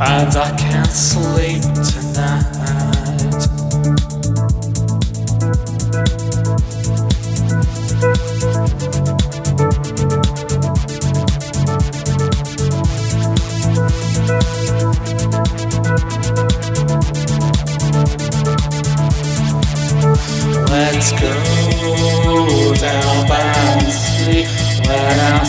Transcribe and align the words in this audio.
And 0.00 0.36
I 0.36 0.56
can't 0.58 0.90
sleep 0.90 1.62
tonight. 1.62 2.57
Let's 20.98 21.12
go 21.12 21.30
down 22.74 23.28
by 23.28 23.52
the 23.78 23.90
sea. 23.92 24.42
Let 24.88 25.32
our 25.32 25.44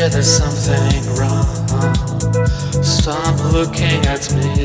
Maybe 0.00 0.12
there's 0.12 0.38
something 0.38 1.14
wrong. 1.16 1.44
Stop 2.82 3.36
looking 3.52 4.00
at 4.06 4.32
me. 4.32 4.64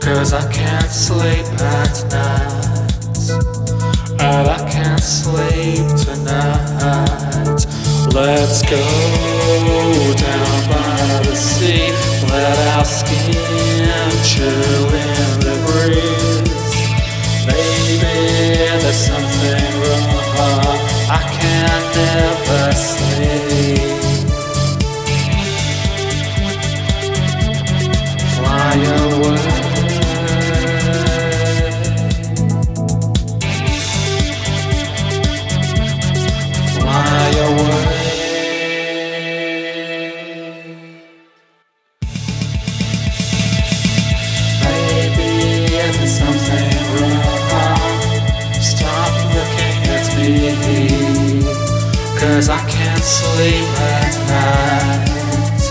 Cause 0.00 0.34
I 0.34 0.44
can't 0.52 0.90
sleep 0.90 1.46
at 1.62 2.04
night. 2.12 3.30
And 4.20 4.48
I 4.48 4.70
can't 4.70 5.02
sleep 5.02 5.86
tonight. 5.96 7.64
Let's 8.12 8.60
go 8.68 8.84
down 10.12 10.60
by 10.68 11.22
the 11.24 11.34
sea. 11.34 11.88
Let 12.28 12.76
our 12.76 12.84
skin 12.84 14.10
chill 14.28 14.92
in 14.92 15.40
the 15.40 15.56
breeze. 15.64 16.44
Maybe 17.46 17.96
there's 18.82 18.94
something 18.94 19.72
wrong. 19.80 20.78
I 21.08 21.22
can't 21.40 21.94
Cause 52.34 52.48
I 52.48 52.58
can't 52.68 53.00
sleep 53.00 53.78
at 53.78 54.14
night 54.26 55.62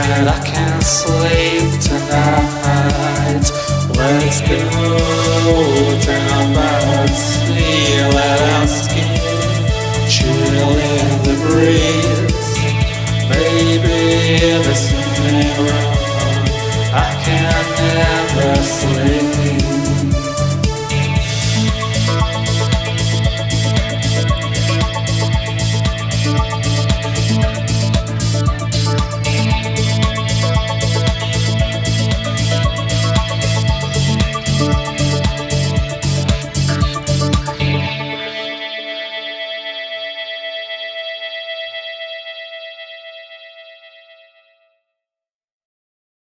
And 0.00 0.28
I 0.30 0.40
can't 0.46 0.82
sleep 0.82 1.78
tonight. 1.78 3.44
Let's 3.98 4.40
go 4.40 4.56
down 6.00 6.54
by 6.54 7.04
the 7.04 7.12
sea 7.12 8.00
Let 8.16 8.40
our 8.40 8.66
skin 8.66 9.12
chill 10.08 10.72
in 10.72 11.20
the 11.22 11.36
breeze. 11.44 12.56
Maybe 13.28 14.40
this 14.64 14.82
is 14.90 15.20
me 15.20 15.52
wrong. 15.68 15.96
I 16.96 17.12
can 17.22 17.44
never 17.76 18.62
sleep. 18.62 19.59